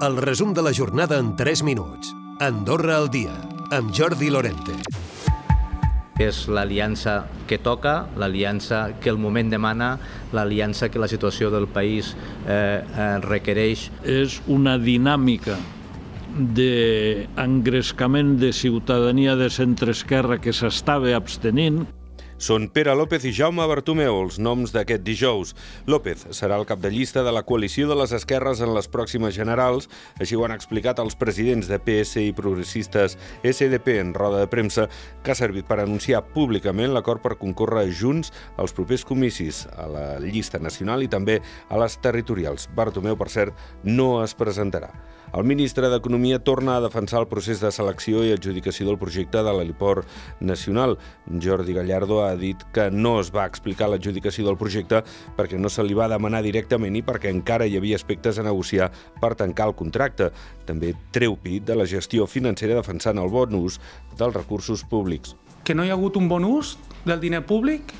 El 0.00 0.16
resum 0.16 0.54
de 0.56 0.62
la 0.64 0.72
jornada 0.72 1.18
en 1.18 1.34
3 1.36 1.62
minuts. 1.62 2.14
Andorra 2.40 2.94
al 2.96 3.10
dia, 3.12 3.34
amb 3.68 3.90
Jordi 3.92 4.30
Lorente. 4.32 4.72
És 6.16 6.46
l'aliança 6.48 7.26
que 7.50 7.58
toca, 7.60 8.06
l'aliança 8.16 8.94
que 8.96 9.12
el 9.12 9.20
moment 9.20 9.52
demana, 9.52 9.90
l'aliança 10.32 10.88
que 10.88 11.02
la 11.02 11.08
situació 11.12 11.50
del 11.52 11.68
país 11.68 12.14
eh, 12.16 12.80
eh, 12.80 13.20
requereix. 13.26 13.90
És 14.08 14.40
una 14.48 14.78
dinàmica 14.80 15.58
d'engrescament 16.56 18.38
de 18.40 18.54
ciutadania 18.56 19.36
de 19.36 19.52
centre-esquerra 19.52 20.40
que 20.40 20.56
s'estava 20.56 21.12
abstenint, 21.12 21.84
són 22.40 22.70
Pere 22.72 22.94
López 22.96 23.26
i 23.28 23.34
Jaume 23.36 23.66
Bartomeu, 23.68 24.16
els 24.22 24.38
noms 24.40 24.72
d'aquest 24.72 25.02
dijous. 25.04 25.52
López 25.84 26.22
serà 26.32 26.56
el 26.56 26.64
cap 26.64 26.80
de 26.80 26.88
llista 26.88 27.20
de 27.26 27.34
la 27.36 27.42
coalició 27.44 27.84
de 27.90 27.98
les 28.00 28.14
esquerres 28.16 28.62
en 28.64 28.72
les 28.72 28.88
pròximes 28.88 29.36
generals, 29.36 29.90
així 30.16 30.38
ho 30.38 30.46
han 30.46 30.56
explicat 30.56 31.02
els 31.04 31.18
presidents 31.20 31.68
de 31.68 31.76
PS 31.84 32.24
i 32.24 32.32
progressistes 32.36 33.18
SDP 33.44 33.98
en 34.00 34.14
roda 34.16 34.40
de 34.40 34.48
premsa, 34.48 34.88
que 35.20 35.34
ha 35.34 35.38
servit 35.38 35.68
per 35.68 35.82
anunciar 35.84 36.24
públicament 36.32 36.96
l'acord 36.96 37.20
per 37.20 37.36
concórrer 37.36 37.90
junts 37.92 38.32
als 38.56 38.72
propers 38.72 39.04
comicis 39.04 39.66
a 39.76 39.86
la 39.92 40.08
llista 40.24 40.58
nacional 40.58 41.04
i 41.04 41.12
també 41.12 41.42
a 41.68 41.84
les 41.84 42.00
territorials. 42.00 42.70
Bartomeu, 42.72 43.20
per 43.20 43.28
cert, 43.28 43.68
no 43.84 44.14
es 44.24 44.32
presentarà. 44.32 44.94
El 45.30 45.44
ministre 45.46 45.86
d'Economia 45.86 46.40
torna 46.42 46.74
a 46.76 46.82
defensar 46.82 47.20
el 47.22 47.28
procés 47.30 47.60
de 47.62 47.70
selecció 47.70 48.24
i 48.26 48.32
adjudicació 48.34 48.88
del 48.88 48.98
projecte 48.98 49.44
de 49.46 49.52
l'heliport 49.54 50.08
nacional. 50.42 50.96
Jordi 51.44 51.76
Gallardo 51.76 52.18
ha 52.24 52.29
dit 52.38 52.62
que 52.74 52.88
no 52.90 53.18
es 53.20 53.30
va 53.34 53.46
explicar 53.48 53.88
l'adjudicacació 53.90 54.46
del 54.46 54.58
projecte 54.60 55.02
perquè 55.36 55.58
no 55.58 55.70
se 55.72 55.84
li 55.86 55.96
va 55.96 56.08
demanar 56.10 56.42
directament 56.46 56.96
i 56.96 57.04
perquè 57.06 57.32
encara 57.32 57.66
hi 57.66 57.78
havia 57.78 57.98
aspectes 57.98 58.38
a 58.38 58.46
negociar 58.46 58.90
per 59.20 59.34
tancar 59.38 59.70
el 59.70 59.76
contracte. 59.78 60.30
També 60.66 60.94
treu 61.14 61.36
pit 61.40 61.66
de 61.66 61.78
la 61.78 61.88
gestió 61.88 62.26
financera 62.26 62.78
defensant 62.78 63.18
el 63.18 63.32
bon 63.32 63.56
ús 63.58 63.80
dels 64.18 64.36
recursos 64.36 64.84
públics. 64.84 65.36
Que 65.64 65.74
no 65.74 65.84
hi 65.84 65.90
ha 65.90 65.98
hagut 65.98 66.16
un 66.16 66.28
bon 66.28 66.46
ús 66.46 66.76
del 67.04 67.20
diner 67.20 67.44
públic 67.46 67.94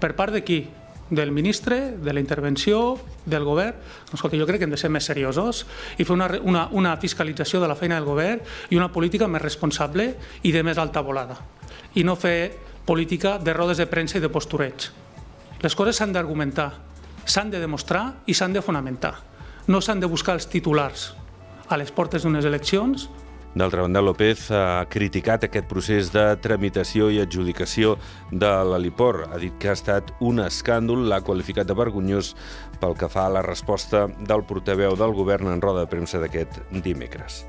per 0.00 0.14
part 0.16 0.34
de 0.34 0.44
qui? 0.44 0.64
del 1.10 1.30
ministre, 1.30 1.92
de 1.92 2.12
la 2.12 2.20
intervenció, 2.20 2.98
del 3.26 3.44
govern, 3.44 3.76
escolta, 4.12 4.36
jo 4.36 4.46
crec 4.46 4.58
que 4.58 4.66
hem 4.66 4.74
de 4.74 4.80
ser 4.80 4.90
més 4.90 5.06
seriosos 5.06 5.64
i 5.98 6.04
fer 6.04 6.14
una, 6.14 6.28
una, 6.42 6.66
una 6.74 6.96
fiscalització 6.98 7.60
de 7.62 7.68
la 7.70 7.76
feina 7.78 7.98
del 7.98 8.08
govern 8.08 8.42
i 8.70 8.78
una 8.78 8.90
política 8.92 9.28
més 9.30 9.42
responsable 9.42 10.12
i 10.42 10.52
de 10.54 10.64
més 10.66 10.78
alta 10.82 11.02
volada. 11.06 11.38
I 11.94 12.04
no 12.04 12.16
fer 12.18 12.56
política 12.86 13.36
de 13.38 13.52
rodes 13.52 13.82
de 13.82 13.86
premsa 13.90 14.18
i 14.18 14.24
de 14.24 14.30
postureig. 14.32 14.88
Les 15.60 15.74
coses 15.74 15.98
s'han 15.98 16.14
d'argumentar, 16.14 16.70
s'han 17.26 17.50
de 17.50 17.60
demostrar 17.60 18.22
i 18.26 18.34
s'han 18.34 18.54
de 18.54 18.62
fonamentar. 18.62 19.16
No 19.66 19.82
s'han 19.82 20.00
de 20.00 20.10
buscar 20.10 20.38
els 20.38 20.46
titulars 20.48 21.12
a 21.68 21.76
les 21.76 21.90
portes 21.90 22.22
d'unes 22.22 22.46
eleccions 22.46 23.08
D'altra 23.56 23.80
banda, 23.80 24.02
López 24.04 24.50
ha 24.52 24.84
criticat 24.92 25.46
aquest 25.46 25.64
procés 25.64 26.10
de 26.12 26.24
tramitació 26.44 27.06
i 27.08 27.22
adjudicació 27.22 27.94
de 28.28 28.50
l'heliport. 28.68 29.30
Ha 29.32 29.38
dit 29.40 29.54
que 29.56 29.70
ha 29.70 29.76
estat 29.78 30.10
un 30.20 30.42
escàndol, 30.44 31.06
l'ha 31.08 31.22
qualificat 31.24 31.64
de 31.64 31.76
vergonyós 31.78 32.34
pel 32.82 32.92
que 33.00 33.08
fa 33.08 33.24
a 33.24 33.32
la 33.32 33.44
resposta 33.46 34.10
del 34.28 34.44
portaveu 34.44 34.92
del 35.00 35.16
govern 35.16 35.48
en 35.54 35.64
roda 35.64 35.86
de 35.86 35.88
premsa 35.94 36.20
d'aquest 36.20 36.60
dimecres. 36.84 37.46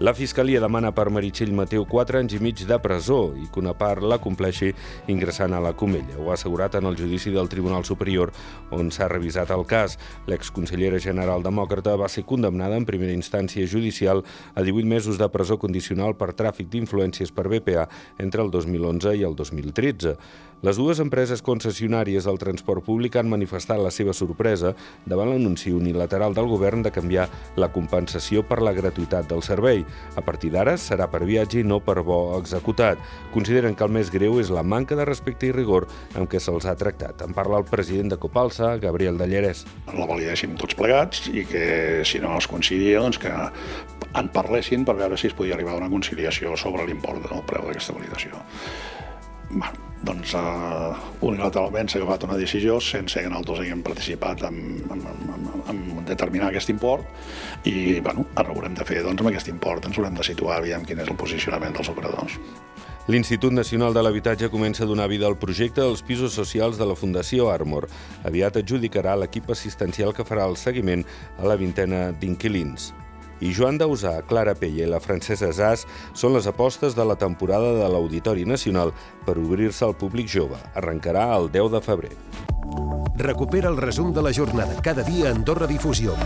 La 0.00 0.14
Fiscalia 0.16 0.62
demana 0.64 0.94
per 0.96 1.10
Meritxell 1.12 1.50
Mateu 1.52 1.82
4 1.84 2.22
anys 2.22 2.32
i 2.32 2.38
mig 2.40 2.62
de 2.64 2.78
presó 2.80 3.34
i 3.36 3.50
que 3.52 3.60
una 3.60 3.74
part 3.76 4.00
la 4.00 4.16
compleixi 4.16 4.70
ingressant 5.12 5.52
a 5.52 5.60
la 5.60 5.74
Comella. 5.76 6.16
Ho 6.16 6.30
ha 6.30 6.38
assegurat 6.38 6.78
en 6.78 6.88
el 6.88 6.96
judici 6.96 7.28
del 7.34 7.50
Tribunal 7.52 7.84
Superior 7.84 8.32
on 8.72 8.88
s'ha 8.88 9.10
revisat 9.12 9.52
el 9.52 9.66
cas. 9.68 9.98
L'exconsellera 10.24 11.02
general 11.04 11.44
demòcrata 11.44 11.98
va 12.00 12.08
ser 12.08 12.24
condemnada 12.24 12.80
en 12.80 12.88
primera 12.88 13.12
instància 13.12 13.68
judicial 13.68 14.24
a 14.54 14.64
18 14.64 14.88
mesos 14.88 15.20
de 15.20 15.28
presó 15.28 15.60
condicional 15.60 16.16
per 16.16 16.32
tràfic 16.32 16.72
d'influències 16.72 17.36
per 17.36 17.50
BPA 17.52 17.90
entre 18.16 18.40
el 18.40 18.48
2011 18.48 19.18
i 19.20 19.28
el 19.28 19.36
2013. 19.36 20.16
Les 20.60 20.76
dues 20.76 20.98
empreses 21.00 21.40
concessionàries 21.40 22.26
del 22.28 22.36
transport 22.40 22.84
públic 22.84 23.14
han 23.16 23.30
manifestat 23.32 23.80
la 23.80 23.92
seva 23.92 24.12
sorpresa 24.12 24.74
davant 25.08 25.30
l'anunci 25.32 25.72
unilateral 25.72 26.36
del 26.36 26.50
govern 26.50 26.84
de 26.84 26.92
canviar 26.92 27.30
la 27.56 27.70
compensació 27.72 28.44
per 28.44 28.60
la 28.60 28.74
gratuïtat 28.76 29.28
del 29.28 29.40
servei. 29.40 29.86
A 30.16 30.24
partir 30.24 30.52
d'ara 30.54 30.76
serà 30.80 31.08
per 31.10 31.22
viatge 31.24 31.60
i 31.60 31.66
no 31.66 31.80
per 31.84 32.00
bo 32.06 32.38
executat. 32.38 33.00
Consideren 33.34 33.76
que 33.76 33.86
el 33.86 33.94
més 33.94 34.10
greu 34.12 34.40
és 34.42 34.50
la 34.52 34.62
manca 34.62 34.98
de 34.98 35.06
respecte 35.08 35.48
i 35.48 35.54
rigor 35.56 35.88
amb 36.14 36.30
què 36.30 36.40
se'ls 36.42 36.66
ha 36.66 36.76
tractat. 36.78 37.24
En 37.26 37.36
parla 37.36 37.60
el 37.60 37.68
president 37.68 38.12
de 38.12 38.20
Copalsa, 38.20 38.76
Gabriel 38.82 39.18
de 39.20 39.28
Llerès. 39.30 39.64
La 39.94 40.08
validéssim 40.10 40.56
tots 40.60 40.76
plegats 40.78 41.28
i 41.32 41.46
que 41.48 41.64
si 42.06 42.22
no 42.22 42.36
es 42.38 42.48
coincidia 42.50 43.02
doncs 43.02 43.20
que 43.22 43.32
en 44.10 44.30
parlessin 44.34 44.84
per 44.86 44.96
veure 44.98 45.18
si 45.20 45.30
es 45.30 45.36
podia 45.36 45.54
arribar 45.56 45.76
a 45.76 45.82
una 45.82 45.90
conciliació 45.92 46.56
sobre 46.58 46.86
l'import 46.86 47.26
del 47.28 47.44
preu 47.46 47.68
d'aquesta 47.68 47.96
validació. 47.96 48.40
Bueno, 49.50 49.90
doncs 50.06 50.32
uh, 50.38 50.96
unilateralment 51.26 51.90
s'ha 51.90 51.98
agafat 52.00 52.24
una 52.28 52.38
decisió 52.40 52.78
sense 52.80 53.20
que 53.20 53.28
nosaltres 53.28 53.64
haguem 53.64 53.82
participat 53.84 54.44
en, 54.48 54.60
en, 54.94 55.02
en, 55.34 55.48
en 55.72 55.80
determinar 56.08 56.48
aquest 56.48 56.72
import 56.72 57.66
i 57.68 57.98
bueno, 58.00 58.24
ara 58.40 58.54
haurem 58.54 58.76
de 58.78 58.86
fer 58.88 59.02
doncs, 59.04 59.20
amb 59.20 59.32
aquest 59.32 59.50
import 59.52 59.90
ens 59.90 59.98
haurem 59.98 60.16
de 60.16 60.24
situar 60.26 60.60
aviam 60.60 60.86
quin 60.88 61.02
és 61.04 61.10
el 61.10 61.18
posicionament 61.20 61.76
dels 61.76 61.92
operadors. 61.92 62.38
L'Institut 63.10 63.52
Nacional 63.52 63.96
de 63.96 64.04
l'Habitatge 64.04 64.50
comença 64.52 64.84
a 64.84 64.88
donar 64.88 65.08
vida 65.10 65.26
al 65.26 65.38
projecte 65.40 65.82
dels 65.82 66.04
pisos 66.06 66.36
socials 66.36 66.78
de 66.78 66.86
la 66.86 66.94
Fundació 66.94 67.50
Armor. 67.50 67.88
Aviat 68.28 68.60
adjudicarà 68.60 69.16
l'equip 69.18 69.50
assistencial 69.50 70.14
que 70.14 70.26
farà 70.28 70.46
el 70.46 70.56
seguiment 70.60 71.02
a 71.40 71.48
la 71.50 71.58
vintena 71.58 72.10
d'inquilins 72.12 72.92
i 73.40 73.52
Joan 73.56 73.78
Dausà, 73.80 74.20
Clara 74.28 74.54
Pella 74.54 74.84
i 74.86 74.90
la 74.90 75.00
Francesa 75.00 75.50
Zas 75.56 75.86
són 76.14 76.36
les 76.36 76.48
apostes 76.50 76.96
de 76.96 77.04
la 77.04 77.16
temporada 77.20 77.74
de 77.78 77.88
l'Auditori 77.92 78.46
Nacional 78.48 78.94
per 79.26 79.38
obrir-se 79.40 79.84
al 79.86 79.96
públic 79.96 80.28
jove. 80.30 80.60
Arrencarà 80.74 81.30
el 81.36 81.50
10 81.52 81.72
de 81.76 81.84
febrer. 81.84 82.14
Recupera 83.20 83.68
el 83.68 83.76
resum 83.76 84.14
de 84.16 84.22
la 84.24 84.32
jornada 84.32 84.80
cada 84.82 85.02
dia 85.04 85.28
a 85.28 85.34
Andorra 85.34 85.66
Difusió. 85.66 86.16